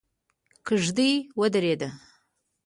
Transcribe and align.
کېږدۍ 0.67 1.11
ودرېده. 1.39 1.89